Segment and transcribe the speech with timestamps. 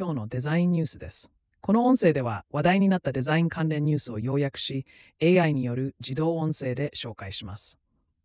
[0.00, 1.30] 今日のデザインニュースです。
[1.60, 4.86] この音声では話題になったデザイン関連ニュースを要約し、
[5.22, 7.78] AI による自動音声で紹介します。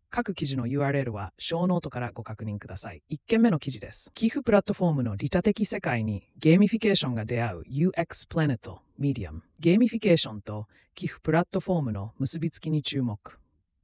[0.08, 3.02] 各記事の URL はショーノートからご確認ください。
[3.10, 4.10] 1件目の記事です。
[4.14, 9.42] 寄付プラットフォームの利他的世界にゲーミフィケーションが出会う UX Planet、Medium。
[9.60, 13.38] ゲーミフィケーションと寄付プラットフォームの結びつきに注目。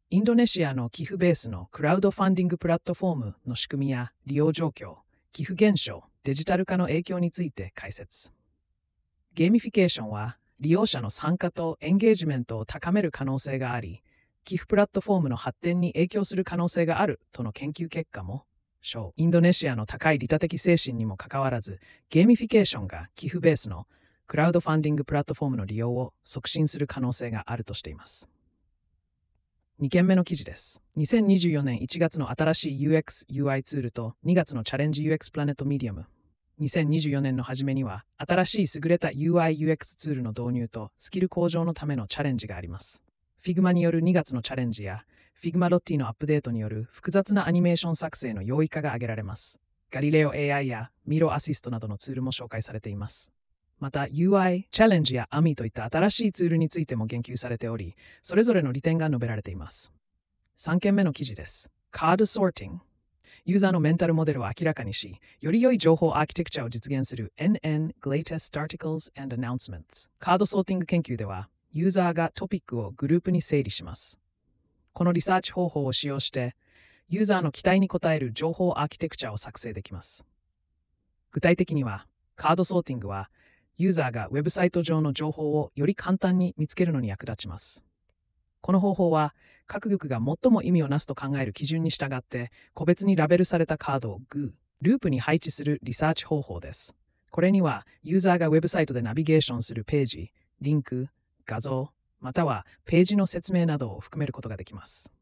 [0.09, 4.97] インドネシアの寄付ベースのクラウドファンディングプラットフォームの仕組みや利用状況、
[5.33, 8.33] 寄付減少、デジタル化の影響について解説。
[9.35, 14.03] ゲーミフィケーションは利用者の参加とエンゲージメントを高める可能性があり、
[14.45, 18.45] 寄付プラットフォームの発展に影響する可能性があるとの研究結果も、
[19.17, 23.89] インドネシアの高い利他的精神にもかかわらず、ゲーミフィケーションが寄付ベースの
[24.29, 28.31] クラウドファンディングプラットフォームの利用を促進する可能性があるとしています。
[29.83, 30.81] 2件目の記事です。
[30.97, 36.07] 2024年1月の新しい UX、UI ツールと2月のチャレンジ UX Planet Medium。
[36.61, 43.03] 2024年の初めには新しい優れた UI、UX ツールの導入とスキル向上のためのチャレンジがあります。
[43.45, 45.03] Figma による2月のチャレンジや
[45.43, 49.59] Figma ロッティのアップデートによる複雑なアニメーション作成の容易化が挙げられます。
[49.91, 53.33] ガリレオ AI やミロアシストなどのツールも紹介されています。
[53.83, 59.93] また UI、チャレンジや AMI といった新しいツールについても言及されており、それぞれの利点が述べられています。
[60.57, 61.69] 3件目の記事です。
[61.91, 62.81] カードソーティング。
[63.45, 70.09] ユーザーのメンタルモデルを明らかにし、より良い情報アーキテクチャを実現する NN Latest Articles and Announcements。
[70.21, 74.21] カードソーティング研究では、ユーザーがトピックをグループに整理します。
[74.93, 76.55] このリサーチ方法を使用して、
[77.09, 80.25] ユーザーの期待に応える情報アーキテクチャを作成できます。
[81.33, 83.29] 具体的には、カードソーティングは、
[83.83, 87.85] ユーザーがウェブサイト上の情報をより簡単に見つけるのに役立ちます。
[88.61, 89.35] この方法は、
[89.67, 96.97] 各局が最も意味をなすと考える基準に従って、個別にラベルされたカードをグループに配置するリサーチ方法です。
[97.33, 101.09] これには、ユーザーがウェブサイトでナビゲーションするページ、リンク、
[101.45, 105.13] 画像、またはページの説明などを含めることができます。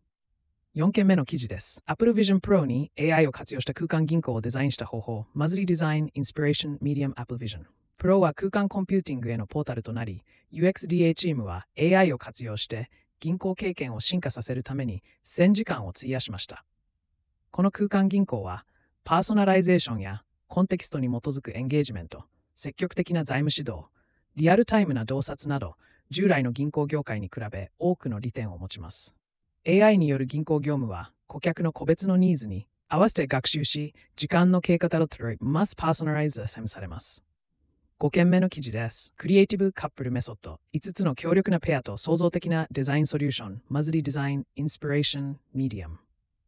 [0.77, 1.83] 4件目の記事です。
[1.87, 7.65] Apple Vision Pro に AI を活用した空間銀行をデザインした方法、 Muzli Design Inspiration Medium Apple Vision。
[8.01, 10.25] Pro は空間コンピューティングへのポータルとなり、
[10.55, 12.91] UXDA チームは AI を活用して
[13.21, 16.65] 銀行経験を進化させるために1000時間を費やしました。
[17.51, 18.65] この空間銀行は、
[19.05, 22.25] パーソナライゼーションやコンテキストに基づくエンゲージメント、
[22.55, 23.85] 積極的な財務指導、
[24.35, 25.75] リアルタイムな洞察など、
[26.09, 29.15] 従来の銀行業界に比べ多くの利点を持ちます。
[29.69, 37.27] AI による銀行業務は顧客の個別のニーズに合わせて学習し、時間の経過たるとマスパーソナライズされます。
[38.01, 39.13] 5件目の記事です。
[39.19, 40.59] クリエイティブカップルメソッド。
[40.73, 43.63] 5つの強力なペアと創造的なデザインソリューション。
[43.69, 45.99] Muzli Design、Inspiration、Medium。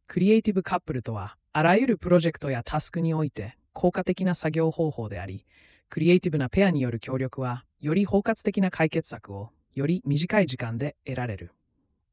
[0.07, 5.45] クリエイティブカップルとは、あらゆるプロジェクトやタスクにおいて効果的な作業方法であり、
[5.91, 11.51] クリエイティブなペアによる協力は、より包括的な解決策をより短い時間で得られる。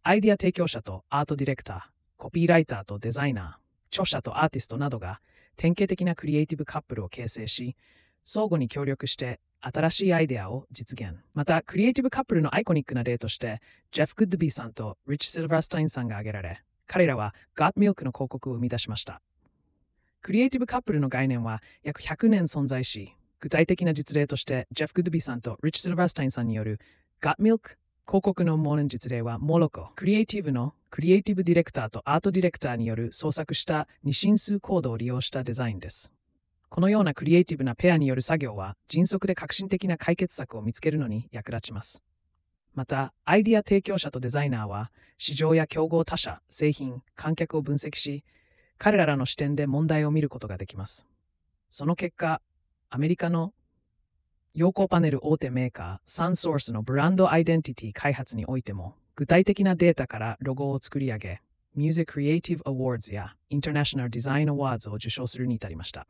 [0.02, 1.80] アイディア提供者とアートディレクター、
[2.18, 5.22] コピーライターとデザイナー、著者とアーティストなどが
[5.56, 7.74] 典型的なクリエイティブカップルを形成し、
[8.22, 11.18] 相互に協力して新しいアイデアを実現。
[11.34, 13.60] また、クリエイティブカップルのアイコニックな例として、
[13.92, 19.20] ジェフ・グッドビーさんとリッチ・シルバースタインさんが挙げられ、彼らは Got Milk の広告を生み出しました。
[20.22, 26.80] クリエイティブカップルの概念は約100年存在し、具体的な実例として、ジェフ・グッドビーさんとリッチ・シルバースタインさんによる
[27.20, 27.76] Got Milk
[28.06, 29.90] 広告のモー実例はモロコ。
[29.94, 36.12] クリエイティブのクリエイティブディレクターとアートディレクターによる創作した二進数コードを利用したデザインです。
[36.70, 42.04] このようなクリエイティブなペアによる作業は迅速で革新的な解決策を見つけるのに役立ちます。
[42.74, 48.22] また、アイディア提供者とデザイナーは市場や競合他社、製品、観客を分析し、
[48.78, 51.08] 彼らの視点で問題を見ることができます。
[51.70, 52.40] その結果、
[52.88, 53.52] アメリカの
[54.54, 61.42] 陽光パネル大手メーカー、サンソースのブランドアイデンティティ開発においても、具体的なデータからロゴを作り上げ、
[61.74, 66.06] Music Creative Awards や International Design Awards を受賞するに至りました。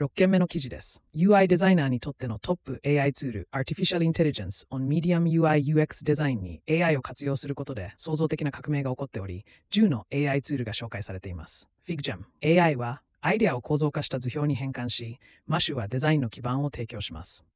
[0.00, 1.04] 6件目の記事です。
[1.14, 11.70] UI デザイナーにとってのトップ AI ツール Artificial Intelligence on Medium UI UX デザインに AI を活用することで創造的な革命が起こっており、10の AI ツールが紹介されています。
[11.86, 17.46] FigJam AI はアイデアを構造化した図表に変換し、マシュはデザインの基盤を提供します。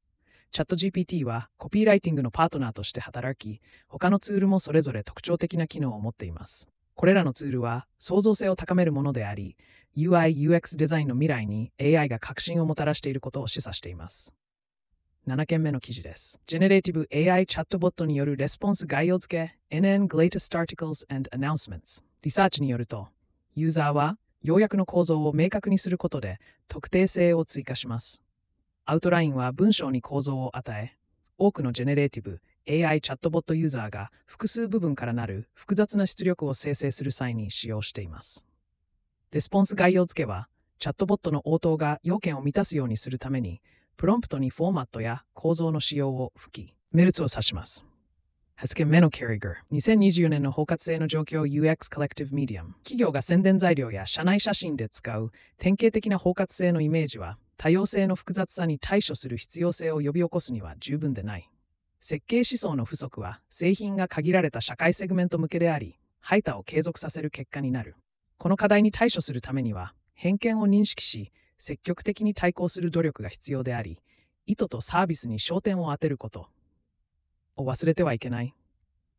[0.53, 6.69] チャット GPT はコピーライティングのパートナーとして働き、他のツールもそれぞれ特徴的な機能を持っています。
[6.95, 9.57] これらのツールは創造性を高めるものであり、
[9.99, 14.33] UI、UX デザインの未来に AI が革新をもたらしていることを示唆しています。
[15.27, 16.41] 7件目の記事です。
[16.47, 23.09] ジェネレーティブ AI チャットボットによるレスポンス概要付け NN Latest Articles and Announcements リサーチによると、
[23.57, 28.23] ユーザーは要約の構造を明確にすることで特定性を追加します。
[28.85, 30.97] アウトラインは文章に構造を与え、
[31.39, 38.48] 多くのジェネレーティブ AI チャットボットユーザーが複数部分からなる複雑な出力を生成する際に使用しています。
[39.31, 40.49] レスポンス概要付けは、
[40.79, 43.61] チャットボットの応答が要件を満たすようにするために、
[43.99, 47.85] プロンプトにフォーマットや構造の仕様を含めることを指します。
[48.55, 61.49] ハスケメノ・キャリガー2024年の包括性の状況 UX Collective Medium 企業が宣伝材料や社内写真で使う典型的な包括性のイメージは多様性の複雑さに対処する必要性を呼び起こすには十分でない。
[62.01, 67.95] 設計思想の不足は製品が限られた社会セグメント向けであり排他を継続させる結果になる。
[68.39, 74.01] この課題に対処するためには偏見を認識し積極的に対抗する努力が必要であり
[74.47, 76.49] 意図とサービスに焦点を当てること
[77.57, 78.55] を忘れてはいけない。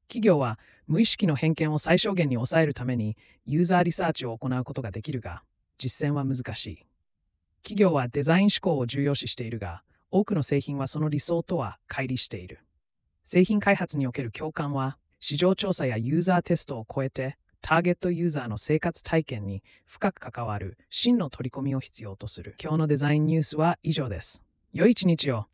[0.08, 0.58] 企業は
[0.88, 5.44] 無意識の偏見を最小限に抑えるためにユーザーリサーチを行うことができるが、
[5.78, 6.86] 実践は難しい。
[7.62, 12.60] 企業はデザイン思考を重要視しているが、多くの製品はその理想とは乖離している。
[13.24, 22.56] 製品開発における共感は、市場調査やユーザーテストを超えて、ターゲットユーザーの生活体験に深く関わる真の取り込みを必要とする。
[22.62, 24.44] 今日のデザインニュースは以上です。
[24.74, 25.46] 良い一日を。